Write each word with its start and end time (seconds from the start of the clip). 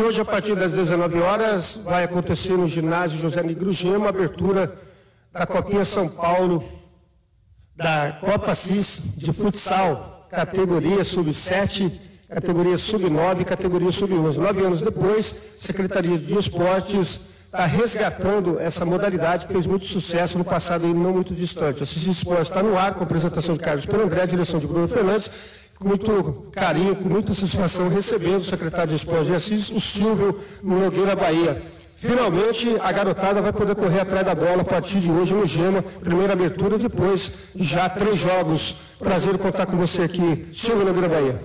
E 0.00 0.02
hoje, 0.02 0.18
a 0.18 0.24
partir 0.24 0.54
das 0.54 0.72
19 0.72 1.20
horas, 1.20 1.82
vai 1.84 2.04
acontecer 2.04 2.54
no 2.54 2.66
ginásio 2.66 3.18
José 3.18 3.42
Negro 3.42 3.70
Gema 3.70 4.06
a 4.06 4.08
abertura 4.08 4.74
da 5.30 5.46
Copinha 5.46 5.84
São 5.84 6.08
Paulo, 6.08 6.64
da 7.76 8.18
Copa 8.22 8.54
CIS 8.54 9.18
de 9.18 9.30
futsal, 9.30 10.26
categoria 10.30 11.04
sub-7, 11.04 11.92
categoria 12.30 12.78
sub-9 12.78 13.42
e 13.42 13.44
categoria 13.44 13.92
sub-11. 13.92 14.36
Nove 14.36 14.64
anos 14.64 14.80
depois, 14.80 15.34
Secretaria 15.58 16.16
de 16.16 16.38
Esportes 16.38 17.44
está 17.44 17.66
resgatando 17.66 18.58
essa 18.58 18.86
modalidade 18.86 19.44
que 19.44 19.52
fez 19.52 19.66
muito 19.66 19.84
sucesso 19.84 20.38
no 20.38 20.44
passado 20.46 20.86
e 20.86 20.94
não 20.94 21.12
muito 21.12 21.34
distante. 21.34 21.80
O 21.80 21.82
Assis 21.82 22.06
Esporte 22.06 22.44
está 22.44 22.62
no 22.62 22.74
ar, 22.78 22.94
com 22.94 23.00
a 23.00 23.02
apresentação 23.02 23.52
de 23.52 23.60
Carlos 23.60 23.84
Perandré, 23.84 24.26
direção 24.26 24.58
de 24.58 24.66
Bruno 24.66 24.88
Fernandes, 24.88 25.68
com 25.80 25.88
muito 25.88 26.50
carinho, 26.52 26.94
com 26.94 27.08
muita 27.08 27.34
satisfação, 27.34 27.88
recebendo 27.88 28.42
o 28.42 28.44
secretário 28.44 28.90
de 28.90 28.96
Esporte 28.96 29.26
de 29.26 29.32
Assis, 29.32 29.70
o 29.70 29.80
Silvio 29.80 30.38
Nogueira 30.62 31.16
Bahia. 31.16 31.60
Finalmente, 31.96 32.68
a 32.80 32.92
garotada 32.92 33.40
vai 33.40 33.52
poder 33.52 33.74
correr 33.74 34.00
atrás 34.00 34.24
da 34.24 34.34
bola 34.34 34.60
a 34.60 34.64
partir 34.64 35.00
de 35.00 35.10
hoje 35.10 35.32
no 35.32 35.46
Gema. 35.46 35.82
Primeira 35.82 36.34
abertura, 36.34 36.78
depois 36.78 37.52
já 37.56 37.88
três 37.88 38.18
jogos. 38.18 38.96
Prazer 38.98 39.38
contar 39.38 39.64
com 39.64 39.78
você 39.78 40.02
aqui, 40.02 40.48
Silvio 40.52 40.84
Nogueira 40.84 41.08
Bahia. 41.08 41.40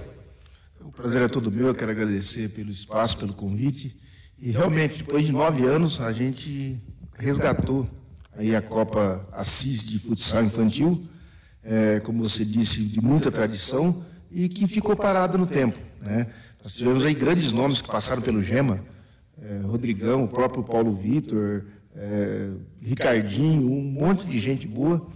O 0.81 0.91
prazer 0.91 1.21
é 1.21 1.27
todo 1.29 1.49
meu, 1.49 1.67
eu 1.67 1.75
quero 1.75 1.91
agradecer 1.91 2.49
pelo 2.49 2.69
espaço, 2.69 3.17
pelo 3.17 3.33
convite. 3.33 3.95
E 4.37 4.51
realmente, 4.51 4.97
depois 4.97 5.25
de 5.25 5.31
nove 5.31 5.65
anos, 5.65 6.01
a 6.01 6.11
gente 6.11 6.77
resgatou 7.17 7.89
aí 8.37 8.53
a 8.53 8.61
Copa 8.61 9.25
Assis 9.31 9.81
de 9.85 9.97
Futsal 9.97 10.43
Infantil, 10.43 11.01
é, 11.63 12.01
como 12.01 12.21
você 12.21 12.43
disse, 12.43 12.83
de 12.83 12.99
muita 13.01 13.31
tradição 13.31 14.03
e 14.35 14.49
que 14.49 14.67
ficou 14.67 14.97
parada 14.97 15.37
no 15.37 15.47
tempo. 15.47 15.79
Né? 16.01 16.27
Nós 16.61 16.73
tivemos 16.73 17.05
aí 17.05 17.13
grandes 17.13 17.53
nomes 17.53 17.81
que 17.81 17.87
passaram 17.87 18.21
pelo 18.21 18.43
GEMA, 18.43 18.81
é, 19.41 19.59
Rodrigão, 19.59 20.25
o 20.25 20.27
próprio 20.27 20.61
Paulo 20.61 20.93
Vitor, 20.93 21.63
é, 21.95 22.49
Ricardinho, 22.81 23.71
um 23.71 23.81
monte 23.81 24.27
de 24.27 24.37
gente 24.37 24.67
boa, 24.67 25.07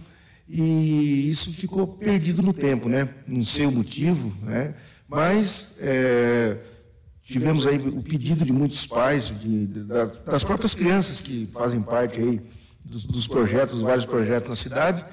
e 0.48 1.28
isso 1.28 1.52
ficou 1.52 1.86
perdido 1.86 2.42
no 2.42 2.52
tempo, 2.52 2.88
né? 2.88 3.10
Não 3.28 3.44
sei 3.44 3.66
o 3.66 3.70
motivo, 3.70 4.34
né? 4.42 4.74
mas 5.06 5.76
é, 5.80 6.56
tivemos 7.22 7.66
aí 7.66 7.76
o 7.76 8.02
pedido 8.02 8.44
de 8.44 8.52
muitos 8.52 8.86
pais, 8.86 9.32
de, 9.38 9.66
de, 9.66 9.84
das 9.84 10.44
próprias 10.44 10.74
crianças 10.74 11.20
que 11.20 11.46
fazem 11.52 11.82
parte 11.82 12.20
aí 12.20 12.40
dos, 12.84 13.04
dos 13.04 13.28
projetos, 13.28 13.82
vários 13.82 14.06
projetos 14.06 14.48
na 14.48 14.56
cidade, 14.56 15.04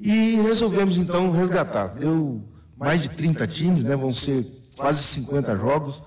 e 0.00 0.36
resolvemos 0.36 0.98
então 0.98 1.30
resgatar. 1.30 1.88
Deu 1.88 2.42
mais 2.76 3.00
de 3.00 3.08
30 3.08 3.46
times, 3.46 3.84
né? 3.84 3.96
vão 3.96 4.12
ser 4.12 4.44
quase 4.76 5.02
50 5.02 5.56
jogos, 5.56 6.02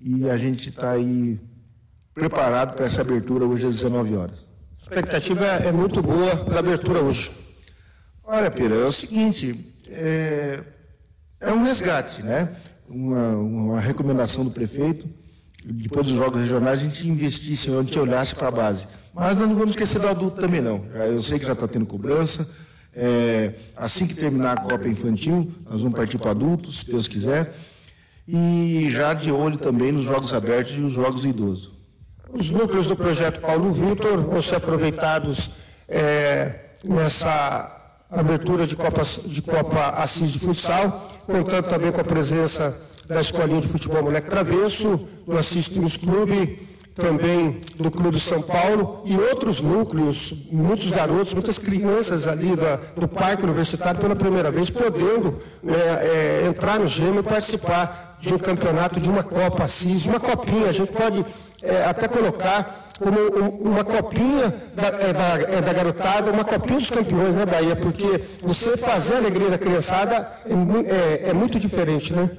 e 0.00 0.28
a 0.28 0.36
gente 0.36 0.68
está 0.68 0.90
aí 0.90 1.40
preparado 2.14 2.74
para 2.74 2.86
essa 2.86 3.00
abertura 3.00 3.44
hoje 3.44 3.66
às 3.66 3.76
19 3.76 4.16
horas. 4.16 4.48
A 4.78 4.82
expectativa 4.82 5.46
é 5.46 5.72
muito 5.72 6.02
boa 6.02 6.36
para 6.36 6.56
a 6.56 6.58
abertura 6.58 7.00
hoje. 7.00 7.30
Olha, 8.24 8.50
Pira, 8.50 8.74
é 8.74 8.84
o 8.84 8.92
seguinte, 8.92 9.64
é, 9.88 10.60
é 11.40 11.52
um 11.52 11.64
resgate, 11.64 12.22
né? 12.22 12.54
Uma, 12.88 13.36
uma, 13.36 13.80
recomendação 13.80 14.44
do 14.44 14.50
prefeito, 14.50 15.06
depois 15.64 16.06
dos 16.06 16.16
jogos 16.16 16.40
regionais, 16.40 16.80
a 16.80 16.82
gente 16.82 17.08
investisse, 17.08 17.70
a 17.70 17.80
gente 17.80 17.98
olhasse 17.98 18.34
para 18.34 18.48
a 18.48 18.50
base. 18.50 18.86
Mas 19.14 19.36
nós 19.36 19.48
não 19.48 19.54
vamos 19.54 19.70
esquecer 19.70 20.00
do 20.00 20.08
adulto 20.08 20.40
também, 20.40 20.60
não. 20.60 20.84
Eu 20.94 21.22
sei 21.22 21.38
que 21.38 21.46
já 21.46 21.52
está 21.52 21.66
tendo 21.66 21.86
cobrança, 21.86 22.48
é, 22.94 23.54
assim 23.76 24.06
que 24.06 24.14
terminar 24.14 24.58
a 24.58 24.60
Copa 24.60 24.88
Infantil, 24.88 25.50
nós 25.68 25.80
vamos 25.80 25.96
partir 25.96 26.18
para 26.18 26.32
adultos, 26.32 26.80
se 26.80 26.90
Deus 26.90 27.08
quiser. 27.08 27.54
E 28.26 28.88
já 28.90 29.14
de 29.14 29.32
olho 29.32 29.56
também 29.56 29.90
nos 29.90 30.04
jogos 30.04 30.32
abertos 30.32 30.76
e 30.76 30.80
os 30.80 30.92
jogos 30.92 31.24
idosos. 31.24 31.72
Os 32.32 32.50
núcleos 32.50 32.86
do 32.86 32.96
projeto 32.96 33.40
Paulo 33.40 33.72
Vitor 33.72 34.20
vão 34.22 34.40
ser 34.40 34.56
aproveitados 34.56 35.50
é, 35.88 36.54
nessa 36.84 37.80
abertura 38.10 38.66
de 38.66 38.76
Copa, 38.76 39.02
de 39.02 39.42
Copa 39.42 39.88
Assis 39.96 40.32
de 40.32 40.38
Futsal, 40.38 41.08
contando 41.26 41.68
também 41.68 41.90
com 41.90 42.00
a 42.00 42.04
presença 42.04 42.78
da 43.06 43.20
Escolinha 43.20 43.60
de 43.60 43.68
Futebol 43.68 44.02
Moleque 44.02 44.30
Travesso, 44.30 45.08
do 45.26 45.36
Assis 45.36 45.68
Tênis 45.68 45.96
Clube, 45.96 46.58
também 46.94 47.60
do 47.76 47.90
Clube 47.90 48.20
São 48.20 48.42
Paulo 48.42 49.02
e 49.04 49.16
outros 49.16 49.60
núcleos, 49.60 50.48
muitos 50.52 50.90
garotos, 50.90 51.32
muitas 51.32 51.58
crianças 51.58 52.28
ali 52.28 52.54
da, 52.54 52.78
do 52.96 53.08
Parque 53.08 53.44
Universitário 53.44 54.00
pela 54.00 54.14
primeira 54.14 54.50
vez, 54.50 54.68
podendo 54.68 55.38
né, 55.62 55.74
é, 55.76 56.44
entrar 56.46 56.78
no 56.78 56.86
GEMO 56.86 57.20
e 57.20 57.22
participar 57.22 58.18
de 58.20 58.34
um 58.34 58.38
campeonato, 58.38 59.00
de 59.00 59.08
uma 59.08 59.22
Copa 59.24 59.66
CIS, 59.66 60.06
uma 60.06 60.20
copinha. 60.20 60.68
A 60.68 60.72
gente 60.72 60.92
pode 60.92 61.24
é, 61.62 61.84
até 61.84 62.06
colocar 62.06 62.92
como 62.98 63.18
uma 63.60 63.84
copinha 63.84 64.54
da, 64.74 64.88
é, 64.88 65.12
da, 65.12 65.52
é, 65.56 65.60
da, 65.60 65.72
garotada, 65.72 66.30
uma 66.30 66.44
copinha 66.44 66.78
dos 66.78 66.90
campeões, 66.90 67.34
né, 67.34 67.44
Bahia? 67.44 67.74
Porque 67.74 68.20
você 68.42 68.76
fazer 68.76 69.14
a 69.14 69.18
alegria 69.18 69.50
da 69.50 69.58
criançada 69.58 70.30
é, 70.46 71.26
é, 71.26 71.30
é 71.30 71.32
muito 71.32 71.58
diferente, 71.58 72.12
né? 72.12 72.30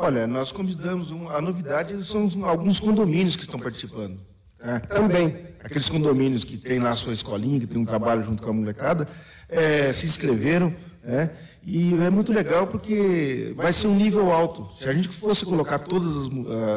Olha, 0.00 0.28
nós 0.28 0.52
convidamos, 0.52 1.10
um, 1.10 1.28
a 1.28 1.40
novidade 1.40 2.06
são 2.06 2.30
alguns 2.44 2.78
condomínios 2.78 3.34
que 3.34 3.42
estão 3.42 3.58
participando. 3.58 4.16
Né? 4.62 4.78
Também. 4.88 5.42
Aqueles 5.64 5.88
condomínios 5.88 6.44
que 6.44 6.56
têm 6.56 6.78
lá 6.78 6.90
a 6.90 6.96
sua 6.96 7.12
escolinha, 7.12 7.58
que 7.58 7.66
tem 7.66 7.82
um 7.82 7.84
trabalho 7.84 8.22
junto 8.22 8.40
com 8.40 8.50
a 8.50 8.52
molecada, 8.52 9.08
é, 9.48 9.92
se 9.92 10.06
inscreveram, 10.06 10.72
né? 11.02 11.30
E 11.64 11.94
é 11.94 12.10
muito 12.10 12.32
legal 12.32 12.68
porque 12.68 13.52
vai 13.56 13.72
ser 13.72 13.88
um 13.88 13.94
nível 13.96 14.32
alto. 14.32 14.70
Se 14.78 14.88
a 14.88 14.92
gente 14.92 15.08
fosse 15.08 15.44
colocar 15.44 15.80
todas 15.80 16.08
as, 16.08 16.28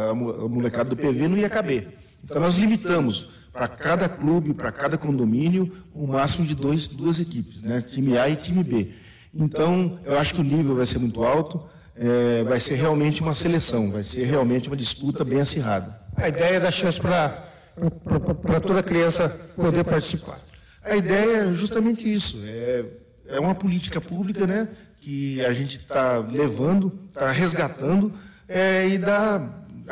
a, 0.10 0.16
molecada 0.50 0.90
do 0.90 0.98
PV, 0.98 1.28
não 1.28 1.38
ia 1.38 1.50
caber. 1.50 1.90
Então 2.24 2.42
nós 2.42 2.56
limitamos 2.56 3.30
para 3.54 3.68
cada 3.68 4.10
clube, 4.10 4.56
para 4.56 4.72
cada 4.72 4.98
condomínio, 4.98 5.72
o 5.94 6.06
um 6.06 6.08
máximo 6.08 6.44
de 6.44 6.56
dois, 6.56 6.88
duas 6.88 7.20
equipes, 7.20 7.62
né? 7.62 7.82
time 7.82 8.18
A 8.18 8.28
e 8.28 8.36
time 8.36 8.64
B. 8.64 8.92
Então, 9.32 10.00
eu 10.04 10.18
acho 10.18 10.34
que 10.34 10.42
o 10.42 10.44
nível 10.44 10.76
vai 10.76 10.88
ser 10.88 10.98
muito 10.98 11.24
alto 11.24 11.64
é, 11.96 12.44
vai 12.44 12.60
ser 12.60 12.76
realmente 12.76 13.22
uma 13.22 13.34
seleção, 13.34 13.92
vai 13.92 14.04
ser 14.04 14.26
realmente 14.26 14.68
uma 14.68 14.78
disputa 14.78 15.24
bem 15.24 15.42
acirrada. 15.42 15.96
A 16.16 16.28
ideia 16.28 16.56
é 16.56 16.60
dar 16.60 16.72
chance 16.72 17.00
para 17.00 18.60
toda 18.62 18.84
criança 18.84 19.30
poder 19.56 19.84
participar. 19.84 20.38
A 20.84 20.96
ideia 20.96 21.44
é 21.44 21.54
justamente 21.54 22.12
isso, 22.12 22.42
é, 22.46 22.86
é 23.28 23.40
uma 23.40 23.54
política 23.54 24.02
pública 24.02 24.48
né, 24.48 24.68
que 25.00 25.44
a 25.46 25.54
gente 25.54 25.78
está 25.78 26.18
levando, 26.18 26.92
está 27.10 27.32
resgatando 27.32 28.12
é, 28.48 28.88
e 28.88 28.98
dá 28.98 29.40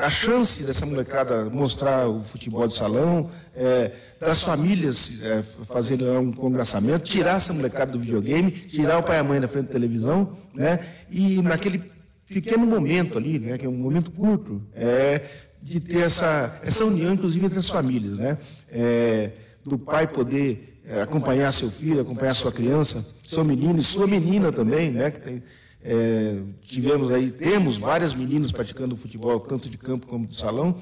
a 0.02 0.10
chance 0.10 0.64
dessa 0.64 0.86
molecada 0.86 1.50
mostrar 1.50 2.08
o 2.08 2.24
futebol 2.24 2.68
de 2.68 2.76
salão, 2.76 3.30
é, 3.56 3.92
das 4.20 4.44
famílias 4.44 5.22
é, 5.22 5.44
fazerem 5.68 6.08
um 6.18 6.32
congraçamento, 6.32 7.04
tirar 7.04 7.36
essa 7.36 7.54
molecada 7.54 7.92
do 7.92 8.00
videogame, 8.00 8.52
tirar 8.52 9.00
o 9.00 9.04
pai 9.04 9.18
e 9.18 9.20
a 9.20 9.24
mãe 9.24 9.40
da 9.42 9.48
frente 9.48 9.68
da 9.68 9.74
televisão, 9.74 10.38
né? 10.56 10.80
E 11.10 11.42
naquele 11.42 11.84
pequeno 12.28 12.66
momento 12.66 13.18
ali, 13.18 13.40
né, 13.40 13.58
que 13.58 13.66
é 13.66 13.70
um 13.70 13.74
momento 13.74 14.12
curto, 14.12 14.62
é, 14.74 15.22
de 15.62 15.80
ter 15.80 16.02
essa, 16.02 16.60
essa 16.64 16.86
união, 16.86 17.14
inclusive, 17.14 17.46
entre 17.46 17.60
as 17.60 17.70
famílias, 17.70 18.18
né? 18.18 18.38
É, 18.72 19.32
do 19.66 19.78
pai 19.78 20.08
poder 20.08 20.80
é, 20.86 21.02
acompanhar 21.02 21.52
seu 21.52 21.70
filho, 21.70 22.00
acompanhar 22.00 22.34
sua 22.34 22.52
criança, 22.52 23.04
seu 23.24 23.44
menino 23.44 23.78
e 23.80 23.84
sua 23.84 24.08
menina 24.08 24.52
também, 24.52 24.92
né? 24.92 25.12
Que 25.12 25.20
tem, 25.20 25.44
é, 25.84 26.42
tivemos 26.64 27.12
aí, 27.12 27.32
temos 27.32 27.78
várias 27.78 28.14
meninas 28.14 28.52
praticando 28.52 28.98
futebol, 28.98 29.40
tanto 29.40 29.70
de 29.70 29.78
campo 29.78 30.08
como 30.08 30.28
de 30.28 30.36
salão. 30.36 30.76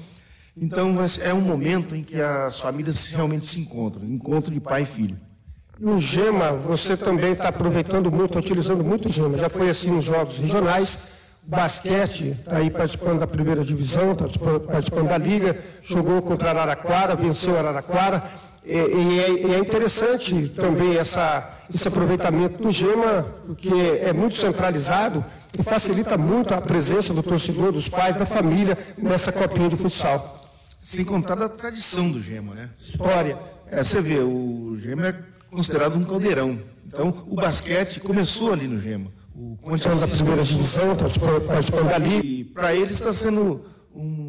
Então, 0.56 0.96
é 1.22 1.32
um 1.32 1.40
momento 1.40 1.94
em 1.94 2.02
que 2.02 2.20
as 2.20 2.60
famílias 2.60 3.10
realmente 3.10 3.46
se 3.46 3.60
encontram, 3.60 4.04
encontro 4.04 4.52
de 4.52 4.58
pai 4.58 4.82
e 4.82 4.86
filho. 4.86 5.16
E 5.80 5.86
o 5.86 6.00
GEMA, 6.00 6.52
você 6.52 6.96
também 6.96 7.32
está 7.32 7.48
aproveitando 7.48 8.10
muito, 8.10 8.32
tá 8.32 8.40
utilizando 8.40 8.82
muito 8.82 9.08
o 9.08 9.12
GEMA. 9.12 9.38
Já 9.38 9.48
foi 9.48 9.70
assim 9.70 9.92
nos 9.92 10.04
jogos 10.04 10.38
regionais. 10.38 11.16
Basquete, 11.46 12.36
está 12.40 12.56
aí 12.56 12.68
participando 12.68 13.20
da 13.20 13.26
primeira 13.26 13.64
divisão, 13.64 14.12
está 14.12 14.26
participando 14.60 15.08
da 15.08 15.16
Liga, 15.16 15.58
jogou 15.82 16.20
contra 16.20 16.50
Araraquara, 16.50 17.16
venceu 17.16 17.56
Araraquara. 17.56 18.22
E, 18.66 18.74
e, 18.74 19.20
é, 19.20 19.46
e 19.46 19.54
é 19.54 19.58
interessante 19.58 20.48
também 20.48 20.98
essa, 20.98 21.57
esse 21.72 21.88
aproveitamento 21.88 22.62
do 22.62 22.70
GEMA, 22.70 23.22
porque 23.46 23.72
é 24.02 24.12
muito 24.12 24.36
centralizado 24.36 25.24
e 25.58 25.62
facilita 25.62 26.16
muito 26.16 26.54
a 26.54 26.60
presença 26.60 27.12
do 27.12 27.22
torcedor, 27.22 27.72
dos 27.72 27.88
pais, 27.88 28.16
da 28.16 28.26
família 28.26 28.76
nessa 28.96 29.32
copinha 29.32 29.68
de 29.68 29.76
futsal. 29.76 30.36
Sem 30.80 31.04
contar 31.04 31.34
da 31.34 31.48
tradição 31.48 32.10
do 32.10 32.22
GEMA, 32.22 32.54
né? 32.54 32.70
História. 32.78 33.36
É, 33.70 33.82
você 33.82 34.00
vê, 34.00 34.20
o 34.20 34.76
GEMA 34.80 35.08
é 35.08 35.22
considerado 35.50 35.96
um 35.96 36.04
caldeirão. 36.04 36.58
Então, 36.86 37.24
o 37.26 37.36
basquete 37.36 38.00
começou 38.00 38.52
ali 38.52 38.66
no 38.66 38.80
GEMA. 38.80 39.10
O 39.34 39.56
Conte 39.60 39.88
da 39.88 40.08
primeira 40.08 40.42
divisão, 40.42 40.92
está 40.92 41.06
participando 41.46 41.88
da 41.88 41.98
Liga. 41.98 42.26
E 42.26 42.44
para 42.44 42.74
ele 42.74 42.92
está 42.92 43.12
sendo 43.12 43.64
um, 43.94 44.27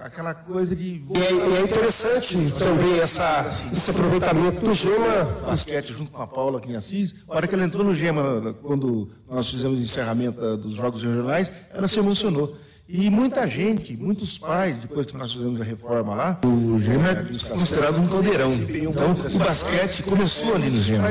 aquela 0.00 0.34
coisa 0.34 0.74
de. 0.74 0.84
E 0.84 1.04
é, 1.14 1.32
e 1.32 1.56
é 1.58 1.60
interessante 1.62 2.36
também 2.58 2.98
essa, 2.98 3.46
esse 3.72 3.90
aproveitamento 3.90 4.64
do 4.64 4.72
Gema. 4.72 5.24
Basquete 5.46 5.92
junto 5.92 6.10
com 6.10 6.22
a 6.22 6.26
Paula 6.26 6.58
aqui 6.58 6.72
em 6.72 6.76
Assis. 6.76 7.16
A 7.28 7.36
hora 7.36 7.46
que 7.46 7.54
ela 7.54 7.64
entrou 7.64 7.84
no 7.84 7.94
Gema, 7.94 8.54
quando 8.62 9.10
nós 9.28 9.50
fizemos 9.50 9.78
o 9.78 9.82
encerramento 9.82 10.56
dos 10.56 10.74
Jogos 10.74 11.02
Regionais, 11.02 11.50
ela 11.72 11.88
se 11.88 11.98
emocionou. 11.98 12.56
E 12.92 13.08
muita 13.08 13.46
gente, 13.46 13.96
muitos 13.96 14.36
pais, 14.36 14.78
depois 14.78 15.06
que 15.06 15.16
nós 15.16 15.32
fizemos 15.32 15.60
a 15.60 15.64
reforma 15.64 16.12
lá, 16.12 16.40
o 16.44 16.76
Gema 16.80 17.10
é 17.10 17.14
considerado 17.48 18.00
um 18.00 18.08
caldeirão. 18.08 18.52
Então, 18.52 19.12
o 19.12 19.38
basquete 19.38 20.02
começou 20.02 20.56
ali 20.56 20.70
no 20.70 20.82
Gema. 20.82 21.06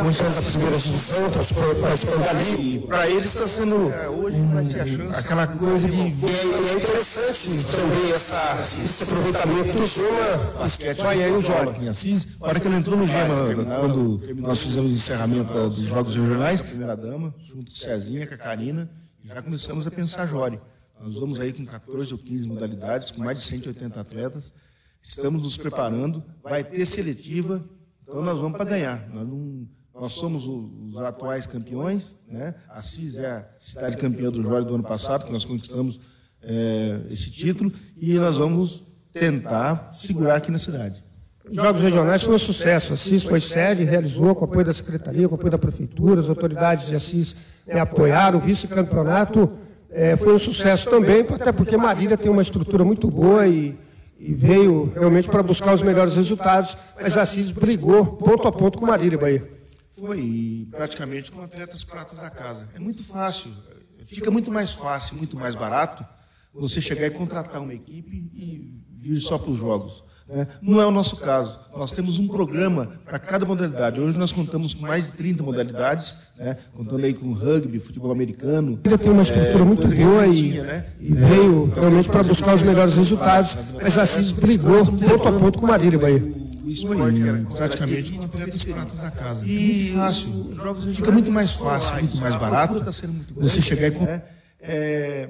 Começamos 0.00 0.38
a 0.38 0.42
primeira 0.42 0.76
divisão, 0.76 1.30
participando 1.80 2.28
ali. 2.28 2.76
E 2.76 2.78
para 2.80 3.08
eles 3.08 3.26
está 3.26 3.46
sendo 3.46 3.76
um, 3.76 5.10
aquela 5.16 5.46
coisa 5.46 5.88
de. 5.88 6.00
É 6.00 6.06
interessante 6.08 7.66
também 7.70 8.10
essa, 8.12 8.52
esse 8.60 9.04
aproveitamento 9.04 9.78
do 9.78 9.86
Gema. 9.86 10.58
Basquete. 10.58 11.02
Vai 11.02 11.22
aí 11.22 11.30
o 11.30 11.40
Jorge. 11.40 11.88
Assis, 11.88 12.36
a 12.42 12.48
hora 12.48 12.58
que 12.58 12.66
ele 12.66 12.76
entrou 12.76 12.98
no 12.98 13.06
Gema, 13.06 13.36
quando 13.78 14.20
nós 14.38 14.60
fizemos 14.60 14.90
o 14.90 14.94
encerramento 14.96 15.52
dos 15.68 15.82
Jogos 15.82 16.16
Regionais, 16.16 16.60
primeira 16.60 16.96
dama, 16.96 17.32
junto 17.44 17.70
com 17.70 17.76
Cezinha, 17.76 18.26
com 18.26 18.34
a 18.34 18.38
Karina, 18.38 18.90
já 19.24 19.40
começamos 19.40 19.86
a 19.86 19.90
pensar 19.92 20.26
Jório. 20.26 20.60
Nós 21.02 21.18
vamos 21.18 21.40
aí 21.40 21.52
com 21.52 21.66
14 21.66 22.12
ou 22.12 22.18
15 22.18 22.46
modalidades, 22.46 23.10
com 23.10 23.22
mais 23.22 23.38
de 23.38 23.44
180 23.44 24.00
atletas. 24.00 24.52
Estamos 25.02 25.42
nos 25.42 25.56
preparando. 25.56 26.22
Vai 26.44 26.62
ter 26.62 26.86
seletiva, 26.86 27.62
então 28.02 28.22
nós 28.22 28.38
vamos 28.38 28.56
para 28.56 28.70
ganhar. 28.70 29.08
Nós, 29.12 29.26
não, 29.26 29.66
nós 29.92 30.12
somos 30.12 30.46
os, 30.46 30.96
atuais 30.98 31.44
campeões. 31.44 32.14
Né? 32.28 32.54
A 32.68 32.80
CIS 32.82 33.16
é 33.16 33.26
a 33.26 33.44
cidade 33.58 33.96
campeã 33.96 34.30
do 34.30 34.40
Jório 34.42 34.64
do 34.64 34.74
ano 34.76 34.84
passado, 34.84 35.26
que 35.26 35.32
nós 35.32 35.44
conquistamos 35.44 35.98
é, 36.40 37.00
esse 37.10 37.32
título. 37.32 37.72
E 37.96 38.14
nós 38.14 38.36
vamos 38.36 38.84
tentar 39.12 39.90
segurar 39.92 40.36
aqui 40.36 40.52
na 40.52 40.60
cidade. 40.60 41.02
Os 41.50 41.56
Jogos 41.56 41.82
Regionais 41.82 42.22
foi 42.22 42.36
um 42.36 42.38
sucesso. 42.38 42.92
A 42.92 42.96
CIS 42.96 43.24
foi 43.24 43.40
sede, 43.40 43.82
realizou 43.82 44.36
com 44.36 44.44
apoio 44.44 44.64
da 44.64 44.72
Secretaria, 44.72 45.28
com 45.28 45.34
apoio 45.34 45.50
da 45.50 45.58
Prefeitura, 45.58 46.20
as 46.20 46.28
autoridades 46.28 46.86
de 46.86 46.94
Assis 46.94 47.64
me 47.66 47.80
apoiaram. 47.80 48.38
O 48.38 48.42
vice-campeonato 48.42 49.50
é, 49.92 50.16
foi 50.16 50.34
um 50.34 50.38
sucesso 50.38 50.88
também, 50.88 51.20
até 51.20 51.52
porque 51.52 51.76
Marília 51.76 52.16
tem 52.16 52.30
uma 52.30 52.42
estrutura 52.42 52.82
muito 52.82 53.10
boa 53.10 53.46
e, 53.46 53.78
e 54.18 54.34
veio 54.34 54.90
realmente 54.94 55.28
para 55.28 55.42
buscar 55.42 55.74
os 55.74 55.82
melhores 55.82 56.16
resultados, 56.16 56.76
mas 57.00 57.16
Assis 57.16 57.50
brigou 57.50 58.06
ponto 58.06 58.48
a 58.48 58.52
ponto 58.52 58.78
com 58.78 58.86
Marília, 58.86 59.18
Bahia. 59.18 59.46
Foi, 59.98 60.66
praticamente 60.70 61.30
com 61.30 61.42
atletas 61.42 61.84
pratas 61.84 62.18
da 62.18 62.30
casa. 62.30 62.68
É 62.74 62.78
muito 62.78 63.04
fácil, 63.04 63.50
fica 64.06 64.30
muito 64.30 64.50
mais 64.50 64.72
fácil, 64.72 65.16
muito 65.16 65.36
mais 65.36 65.54
barato 65.54 66.04
você 66.54 66.80
chegar 66.80 67.06
e 67.06 67.10
contratar 67.10 67.62
uma 67.62 67.74
equipe 67.74 68.30
e 68.34 68.82
vir 68.98 69.20
só 69.20 69.38
para 69.38 69.50
os 69.50 69.58
jogos. 69.58 70.02
É, 70.28 70.46
não 70.62 70.80
é 70.80 70.86
o 70.86 70.90
nosso 70.90 71.16
caso. 71.16 71.58
Nós 71.76 71.90
temos 71.90 72.18
um 72.18 72.28
programa 72.28 72.88
para 73.04 73.18
cada 73.18 73.44
modalidade. 73.44 74.00
Hoje 74.00 74.16
nós 74.16 74.32
contamos 74.32 74.74
com 74.74 74.86
mais 74.86 75.06
de 75.06 75.12
30 75.12 75.42
modalidades, 75.42 76.16
né? 76.38 76.56
contando 76.74 77.04
aí 77.04 77.12
com 77.12 77.32
rugby, 77.32 77.78
futebol 77.80 78.12
americano. 78.12 78.78
Ele 78.84 78.98
tem 78.98 79.10
uma 79.10 79.22
estrutura 79.22 79.62
é, 79.62 79.66
muito 79.66 79.88
boa 79.88 80.26
e, 80.26 80.34
tinha, 80.34 80.62
né? 80.62 80.84
e 81.00 81.12
veio 81.12 81.72
realmente 81.74 82.08
para 82.08 82.22
buscar 82.22 82.54
os 82.54 82.62
melhores 82.62 82.96
resultados, 82.96 83.56
mas 83.74 83.98
assim 83.98 84.40
brigou 84.40 84.84
ponto 84.86 85.28
a 85.28 85.32
ponto 85.32 85.58
com 85.58 85.66
Marília, 85.66 85.98
Bahia. 85.98 86.42
Isso 86.66 86.90
aí, 86.92 87.44
praticamente 87.56 88.12
com 88.12 88.22
atletas 88.22 88.64
pratas 88.64 88.98
da 88.98 89.10
casa. 89.10 89.46
E 89.46 89.50
muito 89.50 89.94
fácil. 89.96 90.92
Fica 90.94 91.10
muito 91.10 91.32
mais 91.32 91.52
fácil, 91.54 91.94
muito 91.96 92.16
mais 92.18 92.36
barato 92.36 92.82
você 93.36 93.60
chegar 93.60 93.88
e... 93.88 94.04
É, 94.04 94.22
é, 94.60 95.28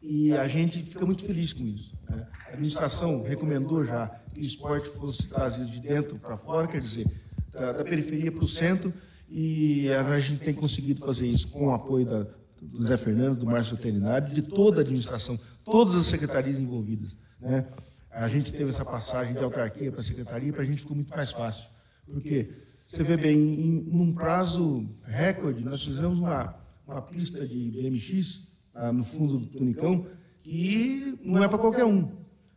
e 0.00 0.32
a 0.32 0.46
gente 0.46 0.82
fica 0.82 1.04
muito 1.04 1.24
feliz 1.24 1.52
com 1.52 1.64
isso. 1.64 1.94
Né? 2.08 2.26
A 2.46 2.48
administração 2.50 3.22
recomendou 3.22 3.84
já 3.84 4.08
que 4.32 4.40
o 4.40 4.44
esporte 4.44 4.88
fosse 4.88 5.28
trazido 5.28 5.70
de 5.70 5.80
dentro 5.80 6.18
para 6.18 6.36
fora, 6.36 6.68
quer 6.68 6.80
dizer, 6.80 7.06
da, 7.50 7.72
da 7.72 7.84
periferia 7.84 8.30
para 8.30 8.44
o 8.44 8.48
centro, 8.48 8.92
e 9.28 9.90
a 9.92 10.18
gente 10.20 10.40
tem 10.40 10.54
conseguido 10.54 11.04
fazer 11.04 11.26
isso 11.26 11.48
com 11.48 11.66
o 11.66 11.74
apoio 11.74 12.06
da, 12.06 12.26
do 12.62 12.86
Zé 12.86 12.96
Fernando, 12.96 13.40
do 13.40 13.46
Márcio 13.46 13.76
Veterinário, 13.76 14.32
de 14.32 14.42
toda 14.42 14.80
a 14.80 14.82
administração, 14.82 15.38
todas 15.64 15.94
as 15.96 16.06
secretarias 16.06 16.58
envolvidas. 16.58 17.16
Né? 17.40 17.66
A 18.10 18.28
gente 18.28 18.52
teve 18.52 18.70
essa 18.70 18.84
passagem 18.84 19.34
de 19.34 19.44
autarquia 19.44 19.92
para 19.92 20.00
a 20.00 20.04
secretaria, 20.04 20.52
para 20.52 20.62
a 20.62 20.66
gente 20.66 20.80
ficou 20.80 20.96
muito 20.96 21.14
mais 21.14 21.32
fácil. 21.32 21.68
Porque 22.06 22.50
você 22.86 23.02
vê 23.02 23.16
bem, 23.16 23.38
em, 23.38 23.94
em 23.94 24.00
um 24.00 24.14
prazo 24.14 24.88
recorde, 25.04 25.62
nós 25.62 25.84
fizemos 25.84 26.18
uma, 26.18 26.54
uma 26.86 27.02
pista 27.02 27.46
de 27.46 27.70
BMX 27.70 28.57
ah, 28.78 28.92
no 28.92 29.04
fundo 29.04 29.38
do 29.38 29.46
Tunicão, 29.46 30.06
que 30.44 31.18
não 31.24 31.42
é 31.42 31.48
para 31.48 31.58
qualquer 31.58 31.84
um. 31.84 32.08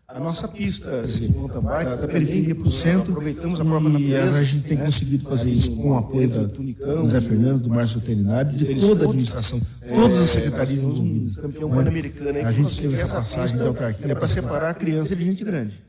A 0.08 0.20
nossa 0.20 0.48
pista 0.48 1.04
de 1.04 1.32
mountain 1.32 1.62
bike, 1.62 2.02
da 2.02 2.08
periferia 2.08 2.54
para 2.54 2.68
o 2.68 2.72
centro, 2.72 3.14
aproveitamos 3.14 3.62
a 3.62 3.66
própria 3.66 3.90
natureza. 3.90 4.38
a 4.38 4.44
gente 4.44 4.64
tem 4.66 4.78
né? 4.78 4.86
conseguido 4.86 5.24
fazer 5.24 5.50
isso 5.50 5.76
com 5.78 5.92
o 5.92 5.98
apoio 5.98 6.30
da 6.30 6.48
Tunicão, 6.50 7.04
do 7.04 7.10
Zé 7.10 7.22
Fernando, 7.22 7.62
do 7.62 7.70
Márcio 7.70 8.00
Veterinário, 8.02 8.52
de 8.52 8.76
toda 8.76 9.06
a 9.06 9.08
administração, 9.08 9.60
todas 9.94 10.18
as 10.20 10.30
secretarias 10.30 10.84
envolvidas. 10.84 11.38
Campeão 11.38 11.70
pan-americano. 11.70 12.40
A 12.46 12.52
gente 12.52 12.82
teve 12.82 12.94
essa 12.94 13.16
passagem 13.16 13.58
de 13.58 13.64
autarquia 13.64 14.16
para 14.16 14.28
separar 14.28 14.70
a 14.72 14.74
criança 14.74 15.16
de 15.16 15.24
gente 15.24 15.44
grande. 15.46 15.82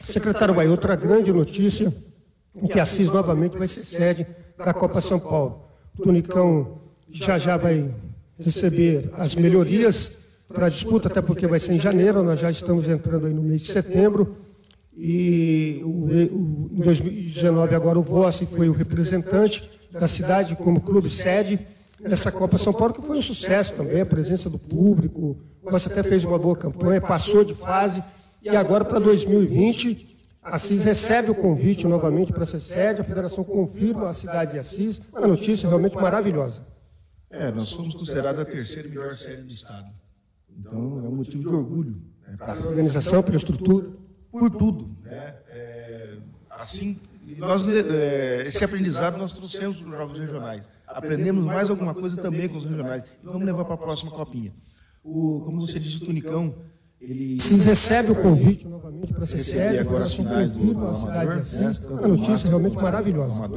Secretário 0.00 0.54
Bahia, 0.54 0.70
outra 0.70 0.96
grande 0.96 1.30
notícia, 1.30 1.92
em 2.56 2.66
que 2.66 2.80
a 2.80 2.86
CIS 2.86 3.08
novamente 3.08 3.58
vai 3.58 3.68
ser 3.68 3.84
sede 3.84 4.26
da 4.56 4.72
Copa 4.72 5.02
São 5.02 5.20
Paulo. 5.20 5.64
O 5.98 6.02
Tunicão 6.02 6.80
já 7.10 7.38
já 7.38 7.58
vai 7.58 7.90
receber 8.38 9.10
as 9.14 9.34
melhorias 9.34 10.12
para 10.52 10.66
a 10.66 10.68
disputa, 10.68 11.08
até 11.08 11.20
porque 11.20 11.46
vai 11.46 11.60
ser 11.60 11.74
em 11.74 11.80
janeiro, 11.80 12.22
nós 12.22 12.40
já 12.40 12.50
estamos 12.50 12.88
entrando 12.88 13.26
aí 13.26 13.34
no 13.34 13.42
mês 13.42 13.62
de 13.62 13.68
setembro. 13.68 14.36
E 14.96 15.80
o, 15.84 16.06
o, 16.06 16.70
em 16.72 16.80
2019, 16.80 17.74
agora 17.74 17.98
o 17.98 18.02
Vossi 18.02 18.46
foi 18.46 18.68
o 18.68 18.72
representante 18.72 19.68
da 19.92 20.08
cidade 20.08 20.56
como 20.56 20.80
clube 20.80 21.08
sede 21.10 21.58
nessa 22.00 22.32
Copa 22.32 22.58
São 22.58 22.72
Paulo, 22.72 22.94
que 22.94 23.02
foi 23.02 23.18
um 23.18 23.22
sucesso 23.22 23.74
também, 23.74 24.00
a 24.00 24.06
presença 24.06 24.48
do 24.48 24.58
público. 24.58 25.36
O 25.62 25.70
Vossi 25.70 25.88
até 25.88 26.02
fez 26.02 26.24
uma 26.24 26.38
boa 26.38 26.56
campanha, 26.56 27.00
passou 27.00 27.44
de 27.44 27.54
fase. 27.54 28.02
E 28.42 28.48
agora, 28.48 28.84
para 28.84 28.98
2020, 28.98 30.16
Assis 30.42 30.84
recebe 30.84 31.30
o 31.30 31.34
convite 31.34 31.86
novamente 31.86 32.32
para 32.32 32.46
ser 32.46 32.60
sede, 32.60 33.00
a 33.00 33.04
federação 33.04 33.44
confirma 33.44 34.06
a 34.06 34.14
cidade 34.14 34.52
de 34.52 34.58
Assis. 34.58 35.00
Uma 35.12 35.26
notícia 35.26 35.68
realmente 35.68 35.96
maravilhosa. 35.96 36.62
É, 37.30 37.52
nós 37.52 37.68
somos 37.68 37.94
considerados 37.94 38.40
a 38.40 38.44
terceira 38.44 38.88
melhor 38.88 39.14
série 39.14 39.42
do 39.42 39.52
Estado. 39.52 39.92
Então, 40.58 40.72
é 41.04 41.08
um 41.08 41.16
motivo 41.16 41.42
de 41.42 41.54
orgulho. 41.54 42.02
Né, 42.26 42.36
pela 42.36 42.68
organização, 42.68 43.22
pela 43.22 43.36
estrutura. 43.36 43.88
Por 44.30 44.50
tudo. 44.50 44.96
Né? 45.02 45.36
É, 45.48 46.16
assim, 46.50 46.98
nós, 47.36 47.66
é, 47.68 48.44
esse 48.46 48.64
aprendizado 48.64 49.18
nós 49.18 49.32
trouxemos 49.32 49.80
nos 49.80 49.96
Jogos 49.96 50.18
Regionais. 50.18 50.68
Aprendemos 50.86 51.44
mais 51.44 51.68
alguma 51.68 51.94
coisa 51.94 52.16
também 52.16 52.48
com 52.48 52.56
os 52.56 52.64
regionais. 52.64 53.04
E 53.22 53.26
vamos 53.26 53.44
levar 53.44 53.64
para 53.64 53.74
a 53.74 53.78
próxima 53.78 54.10
copinha. 54.10 54.52
O, 55.04 55.40
como 55.44 55.60
você 55.60 55.78
disse, 55.78 55.96
o 55.96 56.00
Tunicão, 56.00 56.54
ele... 57.00 57.40
Se 57.40 57.54
recebe 57.56 58.12
o 58.12 58.22
convite 58.22 58.66
novamente 58.66 59.12
para 59.12 59.26
ser 59.26 59.42
sede, 59.44 59.78
agora 59.78 60.04
a 60.04 60.08
confirma 60.08 60.84
a 60.84 60.88
cidade 60.88 61.26
de 61.26 61.40
Assis. 61.40 61.80
Né? 61.80 61.88
Uma 61.90 62.08
notícia 62.08 62.48
realmente 62.48 62.76
maravilhosa. 62.76 63.48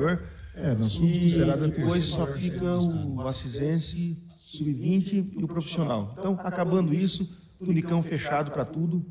É, 0.56 0.76
nós 0.76 0.94
somos 0.94 1.18
considerados 1.18 1.70
depois 1.70 2.06
só 2.06 2.28
fica 2.28 2.66
o 2.66 3.28
assisense 3.28 4.18
sub-20 4.40 5.34
e 5.38 5.44
o 5.44 5.48
profissional. 5.48 6.14
Então, 6.18 6.38
acabando 6.44 6.94
isso, 6.94 7.26
tunicão 7.64 8.04
fechado 8.04 8.52
para 8.52 8.66
tudo. 8.66 9.06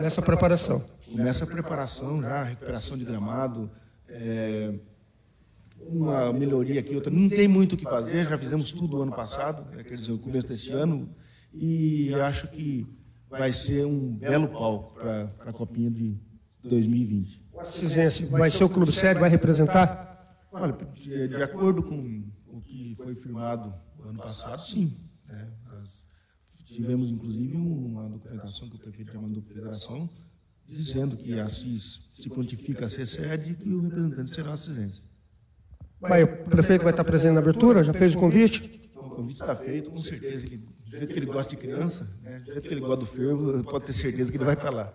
Nessa 0.00 0.22
preparação. 0.22 0.82
Nessa 1.08 1.46
preparação 1.46 2.22
já, 2.22 2.42
recuperação 2.42 2.96
de 2.96 3.04
gramado, 3.04 3.70
é, 4.08 4.74
uma 5.88 6.32
melhoria 6.32 6.80
aqui, 6.80 6.94
outra. 6.94 7.12
Não 7.12 7.28
tem 7.28 7.48
muito 7.48 7.74
o 7.74 7.76
que 7.76 7.84
fazer, 7.84 8.26
já 8.26 8.38
fizemos 8.38 8.72
tudo 8.72 8.98
o 8.98 9.02
ano 9.02 9.12
passado, 9.12 9.64
né, 9.74 9.82
quer 9.82 9.96
dizer, 9.96 10.12
o 10.12 10.18
começo 10.18 10.46
desse 10.46 10.70
ano, 10.72 11.08
e 11.52 12.14
acho 12.14 12.48
que 12.48 12.86
vai 13.28 13.52
ser 13.52 13.84
um 13.84 14.16
belo 14.16 14.48
palco 14.48 14.94
para 14.98 15.30
a 15.46 15.52
Copinha 15.52 15.90
de 15.90 16.16
2020. 16.62 17.48
O 17.52 17.60
Assisense 17.60 18.24
vai 18.26 18.50
ser 18.50 18.64
o 18.64 18.68
clube 18.68 18.92
sério, 18.92 19.20
vai 19.20 19.30
representar? 19.30 20.17
Olha, 20.52 20.72
de, 20.72 21.28
de, 21.28 21.42
acordo 21.42 21.82
com 21.82 22.24
o 22.46 22.60
que 22.62 22.94
foi 22.96 23.14
firmado 23.14 23.72
ano 24.04 24.18
passado, 24.18 24.62
sim. 24.62 24.96
Né? 25.26 25.52
Tivemos, 26.64 27.10
inclusive, 27.10 27.56
uma 27.56 28.08
documentação 28.08 28.68
que 28.68 28.76
o 28.76 28.78
prefeito 28.78 29.12
já 29.12 29.20
mandou 29.20 29.42
para 29.42 29.52
a 29.52 29.54
federação, 29.54 30.10
dizendo 30.66 31.16
que 31.16 31.38
a 31.38 31.48
CIS 31.48 32.10
se 32.18 32.28
prontifica 32.28 32.86
a 32.86 32.90
ser 32.90 33.06
sede 33.06 33.52
e 33.52 33.54
que 33.54 33.72
o 33.72 33.80
representante 33.80 34.34
será 34.34 34.52
assistência. 34.52 35.02
Mas 36.00 36.24
o 36.24 36.50
prefeito 36.50 36.82
vai 36.82 36.92
estar 36.92 37.04
presente 37.04 37.32
na 37.32 37.40
abertura? 37.40 37.82
Já 37.82 37.92
fez 37.92 38.14
o 38.14 38.18
convite? 38.18 38.90
O 38.94 39.10
convite 39.10 39.40
está 39.40 39.56
feito, 39.56 39.90
com 39.90 39.98
certeza. 39.98 40.46
Ele, 40.46 40.58
do 40.58 40.96
jeito 40.96 41.12
que 41.12 41.18
ele 41.18 41.26
gosta 41.26 41.50
de 41.50 41.56
criança, 41.56 42.18
né? 42.22 42.40
do 42.40 42.52
jeito 42.52 42.68
que 42.68 42.74
ele 42.74 42.80
gosta 42.80 42.96
do 42.98 43.06
fervo, 43.06 43.64
pode 43.64 43.86
ter 43.86 43.94
certeza 43.94 44.30
que 44.30 44.36
ele 44.36 44.44
vai 44.44 44.54
estar 44.54 44.70
lá. 44.70 44.92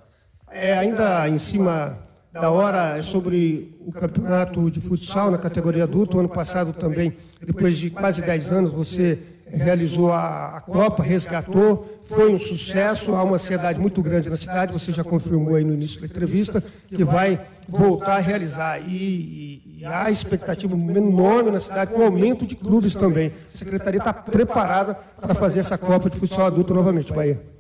É, 0.49 0.77
ainda 0.77 1.27
em 1.27 1.39
cima 1.39 1.97
da 2.33 2.49
hora 2.49 2.97
é 2.97 3.03
sobre 3.03 3.77
o 3.79 3.91
campeonato 3.91 4.69
de 4.71 4.81
futsal 4.81 5.29
na 5.29 5.37
categoria 5.37 5.83
adulto. 5.83 6.19
Ano 6.19 6.29
passado 6.29 6.73
também, 6.73 7.13
depois 7.45 7.77
de 7.77 7.91
quase 7.91 8.21
10 8.21 8.51
anos, 8.51 8.71
você 8.71 9.19
realizou 9.45 10.11
a, 10.11 10.57
a, 10.57 10.61
Copa, 10.61 11.03
resgatou, 11.03 11.87
foi 12.07 12.33
um 12.33 12.39
sucesso, 12.39 13.13
há 13.13 13.21
uma 13.21 13.35
ansiedade 13.35 13.79
muito 13.79 14.01
grande 14.01 14.27
na 14.27 14.37
cidade, 14.37 14.73
você 14.73 14.91
já 14.91 15.03
confirmou 15.03 15.53
aí 15.53 15.63
no 15.63 15.75
início 15.75 15.99
da 15.99 16.07
entrevista, 16.07 16.63
que 16.89 17.03
vai 17.03 17.39
voltar 17.69 18.15
a 18.15 18.19
realizar. 18.19 18.79
E, 18.79 19.61
e, 19.67 19.77
e 19.81 19.85
há 19.85 20.09
expectativa 20.09 20.75
enorme 20.75 21.51
na 21.51 21.61
cidade, 21.61 21.93
com 21.93 22.01
aumento 22.01 22.47
de 22.47 22.55
clubes 22.55 22.95
também. 22.95 23.27
A 23.27 23.57
Secretaria 23.57 23.99
está 23.99 24.11
preparada 24.11 24.95
para 25.21 25.35
fazer 25.35 25.59
essa 25.59 25.77
Copa 25.77 26.09
de 26.09 26.17
Futsal 26.17 26.47
Adulto 26.47 26.73
novamente, 26.73 27.13
Bahia. 27.13 27.53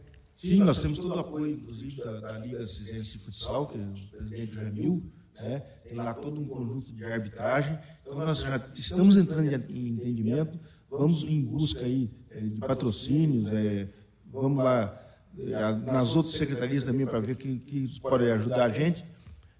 Sim, 0.43 0.59
nós 0.59 0.79
temos 0.79 0.99
todo 0.99 1.15
o 1.15 1.19
apoio, 1.19 1.51
inclusive, 1.53 2.03
da, 2.03 2.19
da 2.19 2.37
Liga 2.37 2.67
Cisense 2.67 3.17
Futsal, 3.19 3.65
que 3.67 3.77
é 3.77 3.81
o 3.81 4.17
presidente 4.17 4.55
Jamil, 4.55 5.01
né? 5.39 5.59
tem 5.87 5.95
lá 5.95 6.13
todo 6.13 6.41
um 6.41 6.45
conjunto 6.45 6.91
de 6.91 7.05
arbitragem. 7.05 7.79
Então, 8.01 8.17
nós 8.17 8.39
já 8.41 8.61
estamos 8.75 9.15
entrando 9.15 9.47
em 9.69 9.87
entendimento, 9.87 10.59
vamos 10.89 11.23
em 11.23 11.41
busca 11.45 11.85
aí 11.85 12.11
é, 12.29 12.41
de 12.41 12.59
patrocínios, 12.59 13.47
é, 13.53 13.87
vamos 14.29 14.61
lá 14.61 15.01
é, 15.39 15.75
nas 15.89 16.13
outras 16.17 16.35
secretarias 16.35 16.83
também 16.83 17.05
para 17.05 17.21
ver 17.21 17.37
que, 17.37 17.59
que 17.59 18.01
podem 18.01 18.29
ajudar 18.31 18.65
a 18.65 18.69
gente. 18.69 19.05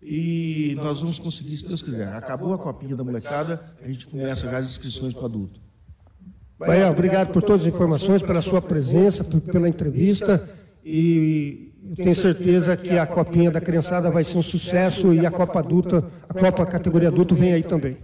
E 0.01 0.75
nós 0.75 0.99
vamos 0.99 1.17
conseguir, 1.17 1.55
se 1.55 1.65
Deus 1.65 1.81
quiser. 1.81 2.09
Acabou 2.09 2.53
a 2.53 2.57
copinha 2.57 2.93
da 2.93 3.05
molecada, 3.05 3.73
a 3.81 3.87
gente 3.87 4.05
começa 4.05 4.51
já 4.51 4.57
as 4.57 4.65
inscrições 4.65 5.13
para 5.13 5.27
adulto. 5.27 5.61
Bahia, 6.59 6.91
obrigado 6.91 7.31
por 7.31 7.41
todas 7.41 7.61
as 7.61 7.73
informações, 7.73 8.21
pela 8.21 8.41
sua 8.41 8.61
presença, 8.61 9.23
pela 9.23 9.69
entrevista. 9.69 10.61
E 10.85 11.73
tenho 11.95 12.15
certeza 12.15 12.75
que 12.75 12.97
a 12.97 13.05
copinha 13.05 13.51
da 13.51 13.61
criançada 13.61 14.11
vai 14.11 14.23
ser 14.23 14.37
um 14.37 14.43
sucesso 14.43 15.13
e 15.13 15.25
a 15.25 15.31
Copa 15.31 15.59
Adulta, 15.59 16.11
a 16.27 16.33
Copa 16.33 16.65
Categoria 16.65 17.09
Adulto 17.09 17.35
vem 17.35 17.53
aí 17.53 17.63
também. 17.63 17.97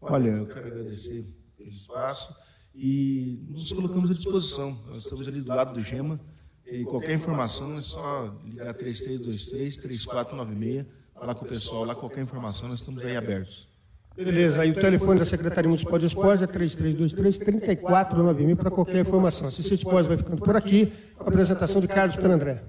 Olha, 0.00 0.30
eu 0.30 0.46
quero 0.46 0.66
agradecer 0.66 1.24
pelo 1.58 1.70
espaço 1.70 2.34
e 2.74 3.46
nos 3.50 3.72
colocamos 3.72 4.10
à 4.10 4.14
disposição. 4.14 4.76
Nós 4.88 4.98
estamos 4.98 5.26
ali 5.28 5.40
do 5.40 5.48
lado 5.48 5.74
do 5.74 5.82
Gema 5.82 6.20
e 6.66 6.84
qualquer 6.84 7.14
informação 7.14 7.78
é 7.78 7.82
só 7.82 8.34
ligar 8.44 8.74
3323-3496, 8.74 10.86
falar 11.14 11.34
com 11.34 11.44
o 11.44 11.48
pessoal 11.48 11.84
lá, 11.84 11.94
qualquer 11.94 12.22
informação, 12.22 12.68
nós 12.68 12.80
estamos 12.80 13.02
aí 13.02 13.16
abertos. 13.16 13.68
Beleza, 14.16 14.62
aí 14.62 14.70
o 14.70 14.74
telefone 14.74 15.18
da 15.18 15.26
Secretaria 15.26 15.68
Municipal 15.68 15.98
de 15.98 16.06
Esportes 16.06 16.40
é 16.40 16.46
3323-3496 16.46 18.56
para 18.56 18.70
qualquer 18.70 19.00
informação. 19.00 19.48
A 19.48 19.50
CC 19.50 19.74
Esportes 19.74 20.06
vai 20.06 20.16
ficando 20.16 20.38
por 20.38 20.56
aqui, 20.56 20.90
com 21.18 21.24
a 21.24 21.28
apresentação 21.28 21.82
de 21.82 21.88
Carlos 21.88 22.16
Penandré. 22.16 22.62